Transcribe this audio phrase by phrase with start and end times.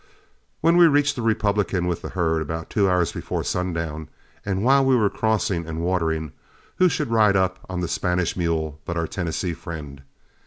[0.61, 4.09] When we reached the Republican with the herd about two hours before sundown,
[4.43, 6.31] and while we were crossing and watering,
[6.77, 10.01] who should ride up on the Spanish mule but our Tennessee friend.